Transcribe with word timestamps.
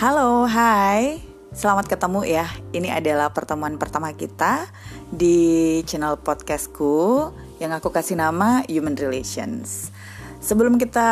Halo, 0.00 0.48
hai. 0.48 1.20
Selamat 1.52 1.84
ketemu 1.84 2.24
ya. 2.24 2.48
Ini 2.72 2.88
adalah 2.88 3.36
pertemuan 3.36 3.76
pertama 3.76 4.08
kita 4.16 4.64
di 5.12 5.76
channel 5.84 6.16
podcastku 6.16 7.28
yang 7.60 7.76
aku 7.76 7.92
kasih 7.92 8.16
nama 8.16 8.64
Human 8.64 8.96
Relations. 8.96 9.92
Sebelum 10.40 10.80
kita 10.80 11.04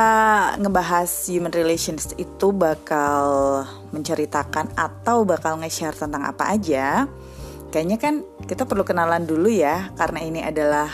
ngebahas 0.57 1.04
human 1.29 1.53
relations 1.53 2.16
itu 2.16 2.48
bakal 2.48 3.68
menceritakan 3.93 4.72
atau 4.72 5.29
bakal 5.29 5.61
nge-share 5.61 5.93
tentang 5.93 6.25
apa 6.25 6.48
aja, 6.48 7.05
kayaknya 7.68 8.00
kan 8.00 8.25
kita 8.48 8.64
perlu 8.64 8.89
kenalan 8.89 9.29
dulu 9.29 9.52
ya 9.52 9.93
karena 10.00 10.25
ini 10.25 10.41
adalah 10.41 10.89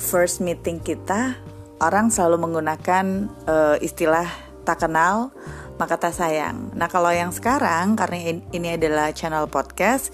first 0.00 0.40
meeting 0.40 0.80
kita. 0.80 1.36
Orang 1.76 2.08
selalu 2.08 2.40
menggunakan 2.40 3.28
uh, 3.44 3.76
istilah 3.84 4.32
tak 4.64 4.88
kenal 4.88 5.28
maka 5.76 6.00
tak 6.00 6.16
sayang. 6.16 6.72
Nah 6.72 6.88
kalau 6.88 7.12
yang 7.12 7.32
sekarang 7.32 7.96
karena 7.96 8.40
ini 8.52 8.68
adalah 8.76 9.12
channel 9.12 9.48
podcast, 9.48 10.12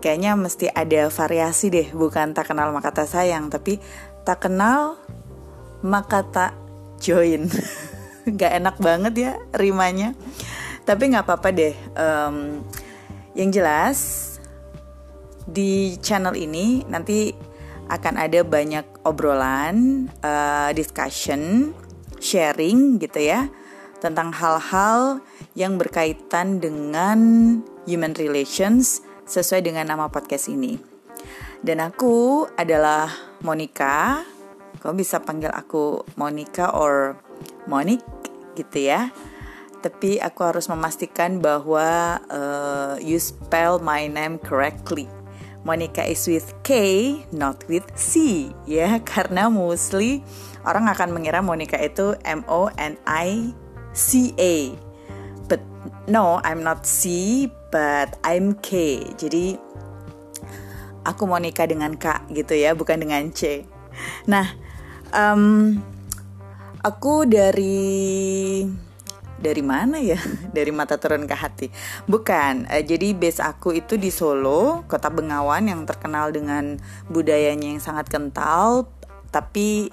kayaknya 0.00 0.36
mesti 0.36 0.68
ada 0.72 1.08
variasi 1.12 1.68
deh, 1.68 1.88
bukan 1.92 2.32
tak 2.32 2.52
kenal 2.52 2.72
maka 2.72 2.92
tak 2.92 3.08
sayang, 3.08 3.52
tapi 3.52 3.80
tak 4.24 4.48
kenal 4.48 4.96
maka 5.84 6.24
tak 6.24 6.52
join. 7.00 7.48
Nggak 8.24 8.52
enak 8.56 8.76
banget 8.80 9.14
ya 9.20 9.32
rimanya. 9.52 10.16
Tapi 10.84 11.12
nggak 11.12 11.24
apa-apa 11.24 11.48
deh 11.48 11.72
um, 11.96 12.60
yang 13.32 13.48
jelas 13.48 14.20
di 15.48 15.96
channel 16.00 16.36
ini 16.36 16.84
nanti 16.88 17.32
akan 17.88 18.20
ada 18.20 18.44
banyak 18.44 18.84
obrolan 19.04 20.08
uh, 20.20 20.72
discussion 20.76 21.72
sharing 22.20 22.96
gitu 23.00 23.20
ya 23.20 23.48
tentang 24.04 24.36
hal-hal 24.36 25.24
yang 25.56 25.80
berkaitan 25.80 26.60
dengan 26.60 27.18
human 27.88 28.12
relations 28.20 29.00
sesuai 29.24 29.64
dengan 29.64 29.88
nama 29.88 30.12
podcast 30.12 30.52
ini 30.52 30.76
dan 31.64 31.80
aku 31.80 32.44
adalah 32.60 33.08
Monica 33.40 34.20
kamu 34.84 35.00
bisa 35.00 35.16
panggil 35.24 35.48
aku 35.48 36.04
Monica 36.20 36.76
or 36.76 37.16
Monik 37.64 38.04
gitu 38.52 38.84
ya. 38.84 39.08
Tapi 39.80 40.20
aku 40.20 40.40
harus 40.44 40.68
memastikan 40.68 41.40
bahwa 41.40 42.20
uh, 42.28 43.00
you 43.00 43.16
spell 43.16 43.80
my 43.80 44.04
name 44.04 44.36
correctly. 44.36 45.08
Monica 45.64 46.04
is 46.04 46.28
with 46.28 46.52
K, 46.60 46.76
not 47.32 47.64
with 47.72 47.88
C 47.96 48.52
ya, 48.68 49.00
karena 49.10 49.48
mostly 49.48 50.20
orang 50.68 50.84
akan 50.92 51.16
mengira 51.16 51.40
Monica 51.40 51.80
itu 51.80 52.12
M 52.28 52.44
O 52.44 52.68
N 52.76 53.00
I 53.08 53.56
C 53.94 54.34
A. 54.36 54.74
But 55.46 55.62
no, 56.10 56.42
I'm 56.42 56.66
not 56.66 56.82
C, 56.84 57.46
but 57.70 58.18
I'm 58.26 58.58
K. 58.58 59.00
Jadi 59.16 59.56
aku 61.06 61.24
Monica 61.24 61.64
dengan 61.64 61.94
K 61.94 62.26
gitu 62.34 62.58
ya, 62.58 62.74
bukan 62.74 62.98
dengan 63.00 63.30
C. 63.30 63.64
Nah, 64.26 64.50
um, 65.14 65.78
aku 66.82 67.24
dari 67.24 68.66
dari 69.44 69.60
mana 69.60 70.00
ya? 70.00 70.16
Dari 70.56 70.72
mata 70.72 70.96
turun 70.96 71.28
ke 71.28 71.36
hati. 71.36 71.66
Bukan. 72.08 72.64
Uh, 72.64 72.80
jadi 72.80 73.12
base 73.12 73.44
aku 73.44 73.76
itu 73.76 74.00
di 74.00 74.08
Solo, 74.08 74.88
Kota 74.88 75.12
Bengawan 75.12 75.68
yang 75.68 75.84
terkenal 75.84 76.32
dengan 76.32 76.80
budayanya 77.12 77.76
yang 77.76 77.82
sangat 77.82 78.08
kental, 78.08 78.88
tapi 79.28 79.92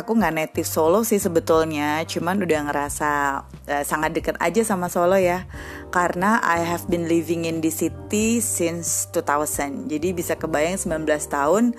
aku 0.00 0.16
nggak 0.16 0.34
native 0.34 0.68
Solo 0.68 1.04
sih 1.04 1.20
sebetulnya, 1.20 2.00
cuman 2.08 2.40
udah 2.40 2.60
ngerasa 2.66 3.10
uh, 3.44 3.84
sangat 3.84 4.16
deket 4.16 4.36
aja 4.40 4.64
sama 4.64 4.88
Solo 4.88 5.20
ya, 5.20 5.44
karena 5.92 6.40
I 6.40 6.64
have 6.64 6.88
been 6.88 7.06
living 7.06 7.44
in 7.44 7.60
the 7.60 7.68
city 7.68 8.40
since 8.40 9.06
2000. 9.12 9.86
Jadi 9.92 10.08
bisa 10.16 10.34
kebayang 10.40 10.80
19 10.80 11.04
tahun 11.28 11.76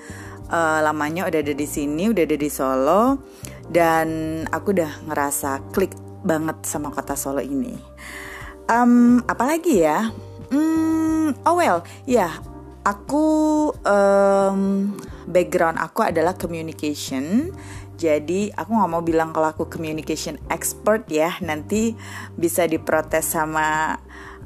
uh, 0.54 0.80
lamanya 0.86 1.26
udah 1.26 1.40
ada 1.42 1.54
di 1.56 1.68
sini, 1.68 2.14
udah 2.14 2.24
ada 2.24 2.38
di 2.38 2.50
Solo 2.54 3.20
dan 3.72 4.08
aku 4.54 4.76
udah 4.78 5.10
ngerasa 5.10 5.74
klik 5.74 5.96
banget 6.22 6.62
sama 6.64 6.94
kota 6.94 7.18
Solo 7.18 7.42
ini. 7.42 7.74
Um, 8.70 9.20
apalagi 9.26 9.84
ya? 9.84 10.14
Hmm, 10.52 11.34
oh 11.48 11.56
well, 11.58 11.82
ya 12.08 12.32
aku 12.82 13.26
um, 13.86 14.90
background 15.28 15.78
aku 15.82 16.06
adalah 16.06 16.38
communication. 16.38 17.54
Jadi 18.02 18.50
aku 18.50 18.72
nggak 18.74 18.92
mau 18.92 19.04
bilang 19.06 19.30
kalau 19.30 19.54
aku 19.54 19.70
communication 19.70 20.42
expert 20.50 21.06
ya, 21.06 21.38
nanti 21.46 21.94
bisa 22.34 22.66
diprotes 22.66 23.30
sama 23.30 24.00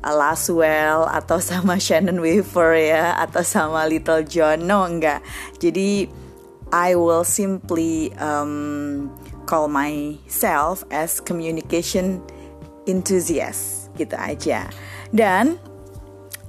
Laswell 0.03 1.07
atau 1.09 1.41
sama 1.41 1.79
Shannon 1.83 2.19
Weaver 2.21 2.77
ya 2.77 3.15
atau 3.17 3.41
sama 3.41 3.87
Little 3.87 4.27
John. 4.27 4.67
No 4.67 4.85
enggak 4.85 5.23
jadi 5.57 6.11
I 6.73 6.97
will 6.97 7.23
simply 7.23 8.11
um, 8.17 9.07
call 9.45 9.69
myself 9.69 10.83
as 10.89 11.21
communication 11.21 12.19
enthusiast 12.89 13.93
gitu 13.95 14.17
aja. 14.17 14.67
Dan 15.13 15.55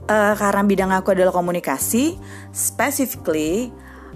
uh, 0.08 0.34
karena 0.34 0.62
bidang 0.64 0.91
aku 0.93 1.14
adalah 1.14 1.32
komunikasi 1.32 2.16
specifically 2.50 3.70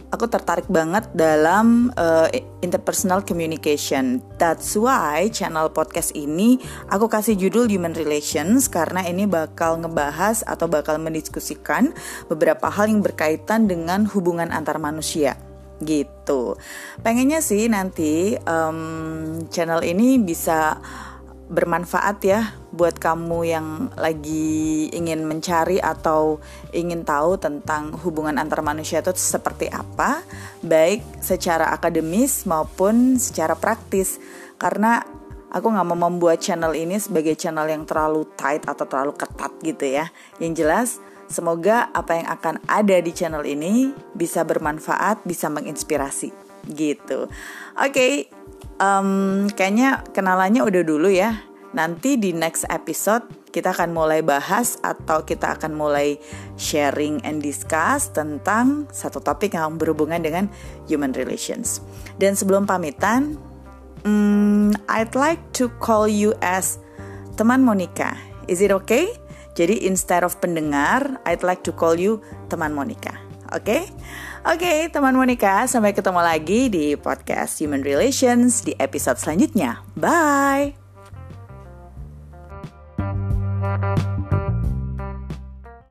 aku 0.09 0.25
tertarik 0.27 0.65
banget 0.73 1.05
dalam 1.13 1.93
uh, 2.01 2.27
interpersonal 2.65 3.21
communication. 3.21 4.25
That's 4.41 4.73
why 4.75 5.29
channel 5.29 5.69
podcast 5.69 6.17
ini 6.17 6.57
aku 6.89 7.13
kasih 7.13 7.37
judul 7.37 7.69
Human 7.69 7.93
Relations 7.93 8.73
karena 8.73 9.05
ini 9.05 9.29
bakal 9.29 9.81
ngebahas 9.85 10.41
atau 10.49 10.65
bakal 10.67 10.97
mendiskusikan 10.97 11.93
beberapa 12.33 12.73
hal 12.73 12.89
yang 12.89 13.05
berkaitan 13.05 13.69
dengan 13.69 14.09
hubungan 14.09 14.49
antar 14.49 14.81
manusia 14.81 15.37
gitu. 15.81 16.61
Pengennya 17.01 17.41
sih 17.41 17.67
nanti 17.73 18.37
um, 18.45 19.41
channel 19.49 19.81
ini 19.81 20.21
bisa 20.21 20.77
bermanfaat 21.51 22.19
ya 22.23 22.55
buat 22.71 23.03
kamu 23.03 23.39
yang 23.43 23.67
lagi 23.99 24.87
ingin 24.95 25.27
mencari 25.27 25.83
atau 25.83 26.39
ingin 26.71 27.03
tahu 27.03 27.35
tentang 27.43 27.91
hubungan 28.07 28.39
antar 28.39 28.63
manusia 28.63 29.03
itu 29.03 29.11
seperti 29.19 29.67
apa, 29.67 30.23
baik 30.63 31.03
secara 31.19 31.75
akademis 31.75 32.47
maupun 32.47 33.19
secara 33.19 33.59
praktis. 33.59 34.23
Karena 34.55 35.03
aku 35.51 35.67
nggak 35.75 35.87
mau 35.91 35.99
membuat 36.07 36.39
channel 36.39 36.73
ini 36.79 37.03
sebagai 37.03 37.35
channel 37.35 37.67
yang 37.67 37.83
terlalu 37.83 38.31
tight 38.39 38.71
atau 38.71 38.87
terlalu 38.87 39.19
ketat 39.19 39.53
gitu 39.67 39.85
ya. 39.91 40.07
Yang 40.39 40.53
jelas, 40.55 40.89
semoga 41.27 41.91
apa 41.91 42.15
yang 42.15 42.29
akan 42.31 42.55
ada 42.71 42.97
di 43.03 43.11
channel 43.11 43.43
ini 43.43 43.91
bisa 44.15 44.47
bermanfaat, 44.47 45.27
bisa 45.27 45.51
menginspirasi 45.51 46.50
gitu. 46.69 47.31
Oke, 47.77 47.93
okay, 47.93 48.13
um, 48.81 49.47
kayaknya 49.53 50.03
kenalannya 50.11 50.65
udah 50.65 50.83
dulu 50.83 51.09
ya. 51.13 51.45
Nanti 51.71 52.19
di 52.19 52.35
next 52.35 52.67
episode 52.67 53.23
kita 53.55 53.75
akan 53.75 53.95
mulai 53.95 54.23
bahas 54.23 54.79
atau 54.83 55.23
kita 55.23 55.59
akan 55.59 55.75
mulai 55.75 56.19
sharing 56.59 57.23
and 57.23 57.43
discuss 57.43 58.11
tentang 58.11 58.91
satu 58.91 59.23
topik 59.23 59.55
yang 59.55 59.79
berhubungan 59.79 60.23
dengan 60.23 60.51
human 60.91 61.15
relations. 61.15 61.83
Dan 62.19 62.35
sebelum 62.35 62.67
pamitan, 62.67 63.39
um, 64.03 64.75
I'd 64.91 65.15
like 65.15 65.43
to 65.59 65.71
call 65.79 66.11
you 66.11 66.35
as 66.43 66.79
teman 67.39 67.63
Monica. 67.63 68.19
Is 68.51 68.59
it 68.63 68.75
okay? 68.75 69.11
Jadi 69.55 69.87
instead 69.87 70.23
of 70.23 70.39
pendengar, 70.39 71.23
I'd 71.27 71.43
like 71.43 71.67
to 71.67 71.75
call 71.75 71.99
you 71.99 72.23
teman 72.51 72.75
Monica. 72.75 73.30
Oke? 73.51 73.63
Okay? 73.63 73.83
Oke, 74.41 74.65
okay, 74.65 74.79
teman 74.89 75.13
Monica, 75.13 75.69
sampai 75.69 75.93
ketemu 75.93 76.25
lagi 76.25 76.73
di 76.73 76.97
podcast 76.97 77.61
Human 77.61 77.85
Relations 77.85 78.65
di 78.65 78.73
episode 78.81 79.21
selanjutnya. 79.21 79.85
Bye. 79.93 80.90